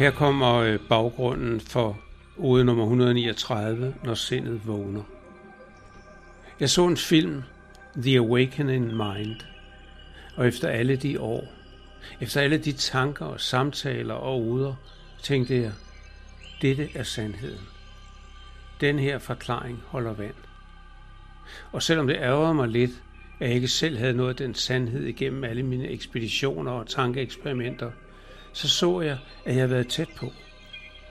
[0.00, 2.00] Her kommer øh, baggrunden for
[2.36, 5.02] ode nummer 139, når sindet vågner.
[6.60, 7.42] Jeg så en film,
[7.96, 9.36] The Awakening Mind,
[10.36, 11.44] og efter alle de år,
[12.20, 14.74] efter alle de tanker og samtaler og uder,
[15.22, 15.72] tænkte jeg,
[16.62, 17.64] dette er sandheden.
[18.80, 20.34] Den her forklaring holder vand.
[21.72, 23.02] Og selvom det ærger mig lidt,
[23.40, 27.90] at jeg ikke selv havde nået den sandhed igennem alle mine ekspeditioner og tankeeksperimenter,
[28.52, 30.32] så så jeg, at jeg havde været tæt på,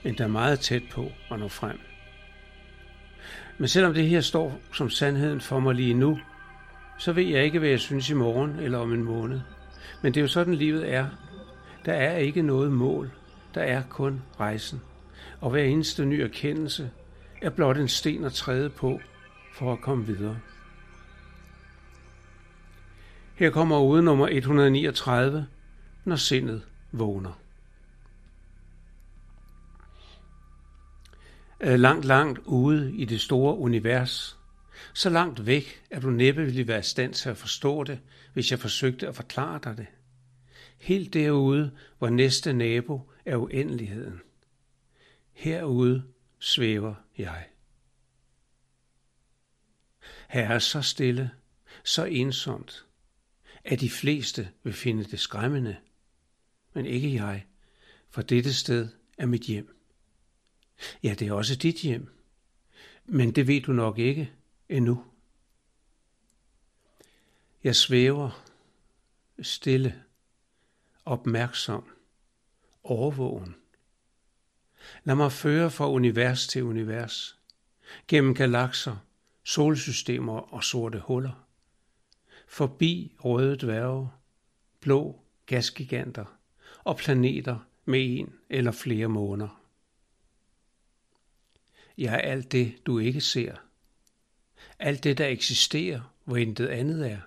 [0.04, 1.78] endda meget tæt på at nå frem.
[3.58, 6.18] Men selvom det her står som sandheden for mig lige nu,
[6.98, 9.40] så ved jeg ikke, hvad jeg synes i morgen eller om en måned.
[10.02, 11.06] Men det er jo sådan, livet er.
[11.84, 13.10] Der er ikke noget mål.
[13.54, 14.80] Der er kun rejsen.
[15.40, 16.90] Og hver eneste ny erkendelse
[17.42, 19.00] er blot en sten at træde på
[19.54, 20.38] for at komme videre.
[23.34, 25.46] Her kommer ude nummer 139,
[26.04, 27.40] når sindet vågner.
[31.60, 34.38] Langt, langt ude i det store univers,
[34.94, 38.00] så langt væk, at du næppe ville være i stand til at forstå det,
[38.32, 39.86] hvis jeg forsøgte at forklare dig det.
[40.78, 44.20] Helt derude, hvor næste nabo er uendeligheden.
[45.32, 46.04] Herude
[46.38, 47.46] svæver jeg.
[50.28, 51.30] Her er så stille,
[51.84, 52.86] så ensomt,
[53.64, 55.76] at de fleste vil finde det skræmmende,
[56.72, 57.46] men ikke jeg,
[58.10, 59.76] for dette sted er mit hjem.
[61.02, 62.14] Ja, det er også dit hjem,
[63.04, 64.32] men det ved du nok ikke
[64.68, 65.04] endnu.
[67.64, 68.44] Jeg svæver
[69.42, 70.02] stille,
[71.04, 71.84] opmærksom,
[72.82, 73.56] overvågen.
[75.04, 77.38] Lad mig føre fra univers til univers,
[78.08, 78.96] gennem galakser,
[79.44, 81.48] solsystemer og sorte huller,
[82.48, 84.10] forbi røde dværge,
[84.80, 86.39] blå gasgiganter
[86.84, 89.62] og planeter med en eller flere måner.
[91.98, 93.54] Jeg er alt det, du ikke ser.
[94.78, 97.20] Alt det, der eksisterer, hvor intet andet er.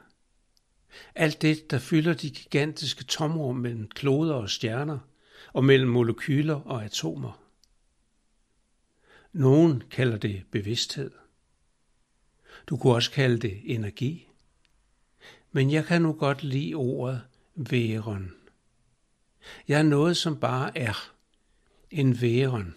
[1.16, 5.00] Alt det, der fylder de gigantiske tomrum mellem kloder og stjerner,
[5.53, 7.44] og mellem molekyler og atomer.
[9.34, 11.12] Nogen kalder det bevidsthed.
[12.68, 14.28] Du kunne også kalde det energi.
[15.52, 17.22] Men jeg kan nu godt lide ordet
[17.56, 18.34] væren.
[19.68, 21.12] Jeg er noget, som bare er.
[21.92, 22.76] En væren.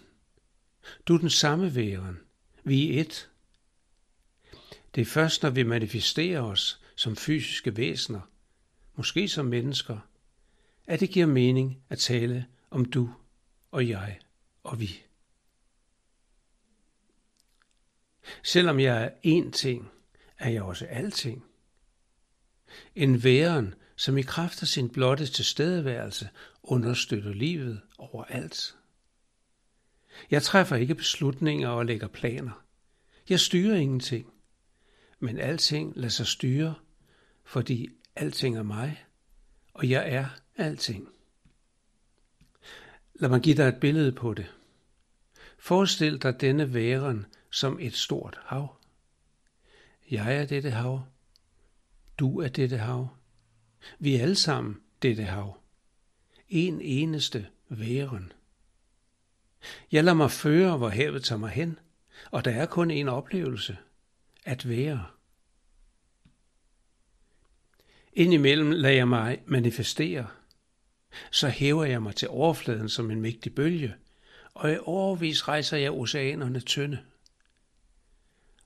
[1.07, 2.19] Du er den samme væren.
[2.63, 3.29] Vi er et.
[4.95, 8.21] Det er først, når vi manifesterer os som fysiske væsener,
[8.95, 9.99] måske som mennesker,
[10.87, 13.13] at det giver mening at tale om du
[13.71, 14.19] og jeg
[14.63, 15.03] og vi.
[18.43, 19.91] Selvom jeg er én ting,
[20.37, 21.45] er jeg også alting.
[22.95, 26.29] En væren, som i kraft af sin blotte tilstedeværelse
[26.67, 28.77] understøtter livet overalt.
[30.31, 32.63] Jeg træffer ikke beslutninger og lægger planer.
[33.29, 34.33] Jeg styrer ingenting.
[35.19, 36.75] Men alting lader sig styre,
[37.43, 39.05] fordi alting er mig,
[39.73, 41.09] og jeg er alting.
[43.13, 44.53] Lad mig give dig et billede på det.
[45.59, 48.75] Forestil dig denne væren som et stort hav.
[50.11, 51.01] Jeg er dette hav.
[52.19, 53.07] Du er dette hav.
[53.99, 55.57] Vi er alle sammen dette hav.
[56.49, 58.31] En eneste væren.
[59.91, 61.79] Jeg lader mig føre, hvor havet tager mig hen,
[62.31, 63.77] og der er kun en oplevelse.
[64.45, 65.05] At være.
[68.13, 70.27] Indimellem lader jeg mig manifestere.
[71.31, 73.95] Så hæver jeg mig til overfladen som en mægtig bølge,
[74.53, 76.99] og i overvis rejser jeg oceanerne tynde.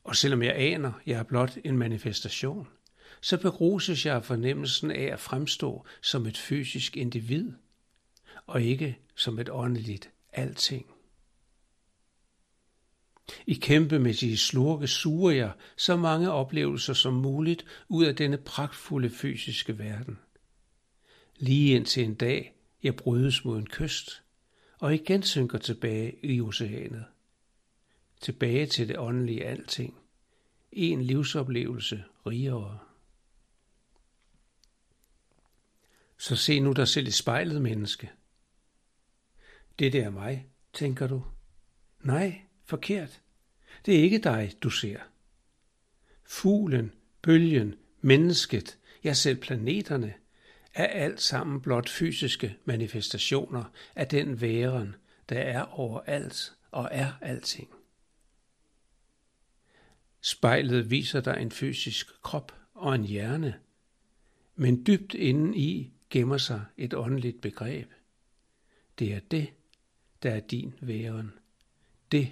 [0.03, 2.67] Og selvom jeg aner, jeg er blot en manifestation,
[3.21, 7.51] så beruses jeg af fornemmelsen af at fremstå som et fysisk individ,
[8.51, 10.85] og ikke som et åndeligt alting.
[13.47, 19.79] I kæmpemæssige slurke suger jeg så mange oplevelser som muligt ud af denne pragtfulde fysiske
[19.79, 20.19] verden.
[21.37, 24.23] Lige indtil en dag, jeg brydes mod en kyst,
[24.79, 27.05] og igen synker tilbage i oceanet.
[28.21, 29.97] Tilbage til det åndelige alting.
[30.71, 32.79] En livsoplevelse rigere.
[36.17, 38.11] Så se nu dig selv i spejlet, menneske.
[39.79, 41.23] Det der er mig, tænker du.
[41.99, 43.21] Nej, forkert.
[43.85, 44.99] Det er ikke dig, du ser.
[46.23, 50.13] Fuglen, bølgen, mennesket, ja selv planeterne,
[50.73, 53.63] er alt sammen blot fysiske manifestationer
[53.95, 54.95] af den væren,
[55.29, 57.69] der er overalt og er alting.
[60.21, 63.59] Spejlet viser dig en fysisk krop og en hjerne,
[64.55, 67.91] men dybt inden i gemmer sig et åndeligt begreb.
[68.99, 69.53] Det er det,
[70.23, 71.33] der er din væren.
[72.11, 72.31] Det,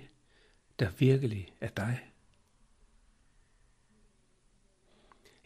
[0.80, 2.10] der virkelig er dig.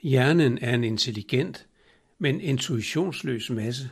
[0.02, 1.68] Hjernen er en intelligent,
[2.18, 3.92] men intuitionsløs masse,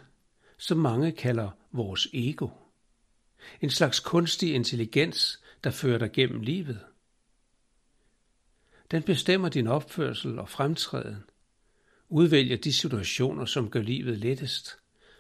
[0.57, 2.50] som mange kalder vores ego.
[3.62, 6.80] En slags kunstig intelligens, der fører dig gennem livet.
[8.92, 11.24] Den bestemmer din opførsel og fremtræden,
[12.09, 14.77] udvælger de situationer, som gør livet lettest,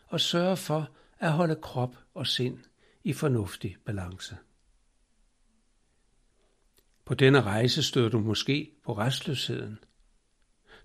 [0.07, 0.89] og sørger for
[1.19, 2.59] at holde krop og sind
[3.03, 4.37] i fornuftig balance.
[7.05, 9.79] På denne rejse støder du måske på restløsheden.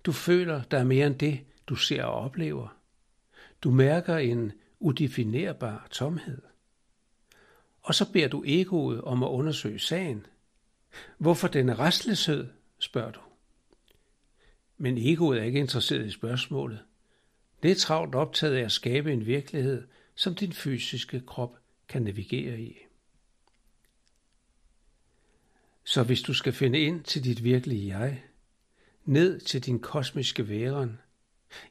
[0.04, 2.76] Du føler, der er mere end det, du ser og oplever.
[3.62, 6.42] Du mærker en udefinerbar tomhed.
[7.82, 10.26] Og så beder du egoet om at undersøge sagen.
[11.18, 12.48] Hvorfor denne restløshed,
[12.78, 13.20] spørger du.
[14.78, 16.84] Men egoet er ikke interesseret i spørgsmålet.
[17.62, 21.58] Det er travlt optaget af at skabe en virkelighed, som din fysiske krop
[21.88, 22.76] kan navigere i.
[25.84, 28.24] Så hvis du skal finde ind til dit virkelige jeg,
[29.04, 30.98] ned til din kosmiske væren,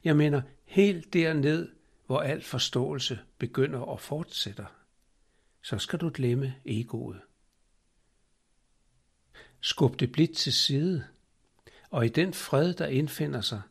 [0.04, 1.68] jeg mener helt derned,
[2.06, 4.66] hvor al forståelse begynder og fortsætter,
[5.62, 7.20] så skal du glemme egoet.
[9.60, 11.06] Skub det blidt til side,
[11.90, 13.62] og i den fred, der indfinder sig,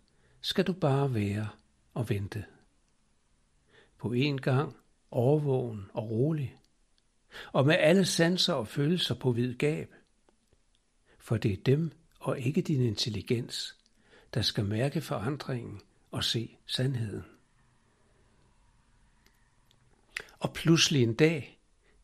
[0.42, 1.50] skal du bare være
[1.94, 2.46] og vente.
[3.98, 4.76] På en gang
[5.12, 6.56] overvågen og rolig,
[7.54, 9.94] og med alle sanser og følelser på vid gab.
[11.20, 13.76] For det er dem og ikke din intelligens,
[14.34, 15.82] der skal mærke forandringen
[16.12, 17.24] og se sandheden.
[20.40, 21.60] Og pludselig en dag,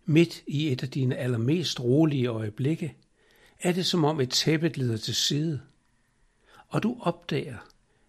[0.05, 2.95] midt i et af dine allermest rolige øjeblikke,
[3.59, 5.61] er det som om et tæppe glider til side,
[6.67, 7.57] og du opdager,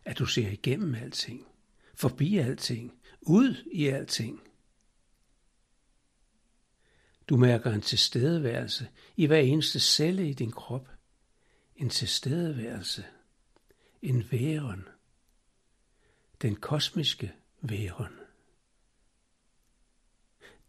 [0.05, 1.47] at du ser igennem alting,
[1.95, 4.41] forbi alting, ud i alting.
[7.29, 10.89] Du mærker en tilstedeværelse i hver eneste celle i din krop.
[11.77, 13.05] En tilstedeværelse.
[14.03, 14.89] En væren.
[16.43, 18.13] Den kosmiske væren.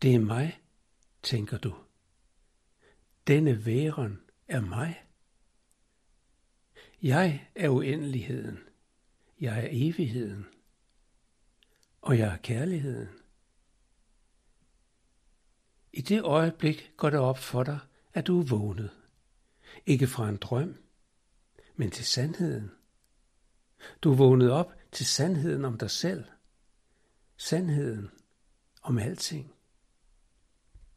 [0.01, 0.61] Det er mig,
[1.23, 1.75] tænker du.
[3.27, 5.03] Denne væren er mig.
[7.01, 8.59] Jeg er uendeligheden.
[9.39, 10.45] Jeg er evigheden.
[12.01, 13.22] Og jeg er kærligheden.
[15.93, 17.79] I det øjeblik går det op for dig,
[18.13, 18.91] at du er vågnet.
[19.85, 20.77] Ikke fra en drøm,
[21.75, 22.71] men til sandheden.
[24.01, 26.25] Du er vågnet op til sandheden om dig selv.
[27.37, 28.11] Sandheden
[28.81, 29.52] om alting.